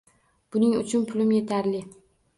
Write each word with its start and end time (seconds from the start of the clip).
Buning 0.55 0.73
uchun 0.79 1.05
pulim 1.11 1.37
yetarli 1.37 1.87